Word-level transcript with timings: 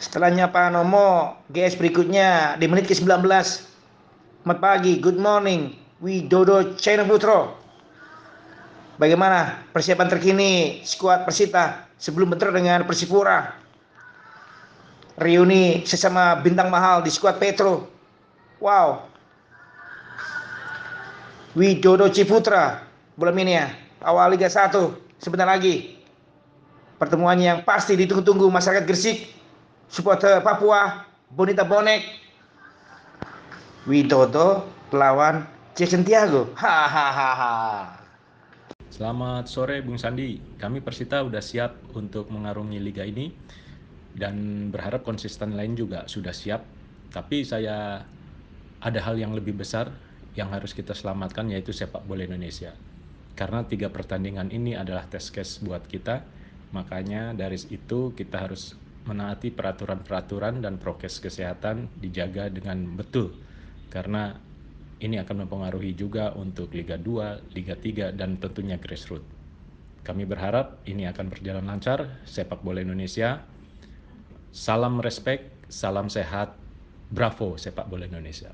Setelahnya 0.00 0.48
Pak 0.48 0.72
Nomo, 0.72 1.36
GS 1.52 1.76
berikutnya 1.76 2.56
di 2.56 2.64
menit 2.64 2.88
ke-19. 2.88 3.20
Selamat 3.20 4.58
pagi, 4.64 4.96
good 4.96 5.20
morning, 5.20 5.76
Widodo 6.00 6.72
China 6.80 7.04
Putro. 7.04 7.52
Bagaimana 8.96 9.60
persiapan 9.76 10.08
terkini 10.08 10.80
skuad 10.88 11.28
Persita 11.28 11.84
sebelum 12.00 12.32
bentrok 12.32 12.56
dengan 12.56 12.80
Persipura? 12.88 13.52
Reuni 15.20 15.84
sesama 15.84 16.32
bintang 16.40 16.72
mahal 16.72 17.04
di 17.04 17.12
skuad 17.12 17.36
Petro. 17.36 17.84
Wow. 18.56 19.04
Widodo 21.52 22.08
Ciputra 22.08 22.88
bulan 23.20 23.36
ini 23.36 23.52
ya, 23.52 23.68
awal 24.00 24.32
Liga 24.32 24.48
1 24.48 24.80
sebentar 25.20 25.44
lagi. 25.44 26.00
Pertemuan 26.96 27.36
yang 27.36 27.60
pasti 27.68 28.00
ditunggu-tunggu 28.00 28.48
masyarakat 28.48 28.88
Gresik 28.88 29.39
supporter 29.90 30.38
Papua, 30.38 31.02
Bonita 31.34 31.66
Bonek, 31.66 32.06
Widodo 33.90 34.62
lawan 34.94 35.42
Jason 35.74 36.06
Tiago. 36.06 36.46
Hahaha. 36.54 37.98
Selamat 38.86 39.50
sore 39.50 39.82
Bung 39.82 39.98
Sandi. 39.98 40.38
Kami 40.62 40.78
Persita 40.78 41.26
sudah 41.26 41.42
siap 41.42 41.74
untuk 41.98 42.30
mengarungi 42.30 42.78
liga 42.78 43.02
ini 43.02 43.34
dan 44.14 44.70
berharap 44.70 45.02
konsisten 45.02 45.58
lain 45.58 45.74
juga 45.74 46.06
sudah 46.06 46.30
siap. 46.30 46.62
Tapi 47.10 47.42
saya 47.42 48.06
ada 48.78 49.00
hal 49.02 49.18
yang 49.18 49.34
lebih 49.34 49.58
besar 49.58 49.90
yang 50.38 50.54
harus 50.54 50.70
kita 50.70 50.94
selamatkan 50.94 51.50
yaitu 51.50 51.74
sepak 51.74 52.06
bola 52.06 52.22
Indonesia. 52.22 52.78
Karena 53.34 53.66
tiga 53.66 53.90
pertandingan 53.90 54.54
ini 54.54 54.78
adalah 54.78 55.02
tes 55.10 55.34
case 55.34 55.58
buat 55.58 55.82
kita, 55.90 56.22
makanya 56.70 57.34
dari 57.34 57.58
itu 57.58 58.14
kita 58.14 58.38
harus 58.38 58.78
menaati 59.08 59.48
peraturan-peraturan 59.54 60.60
dan 60.60 60.76
prokes 60.76 61.20
kesehatan 61.22 61.88
dijaga 62.00 62.52
dengan 62.52 62.96
betul 62.96 63.32
karena 63.90 64.36
ini 65.00 65.16
akan 65.16 65.48
mempengaruhi 65.48 65.96
juga 65.96 66.36
untuk 66.36 66.76
Liga 66.76 67.00
2, 67.00 67.56
Liga 67.56 67.74
3 67.74 68.12
dan 68.12 68.36
tentunya 68.36 68.76
grassroots. 68.76 69.24
Kami 70.04 70.24
berharap 70.24 70.80
ini 70.88 71.08
akan 71.08 71.28
berjalan 71.28 71.64
lancar 71.64 72.20
sepak 72.24 72.60
bola 72.60 72.80
Indonesia. 72.80 73.44
Salam 74.52 75.00
respect, 75.00 75.68
salam 75.72 76.08
sehat, 76.08 76.56
bravo 77.12 77.56
sepak 77.56 77.88
bola 77.88 78.08
Indonesia. 78.08 78.52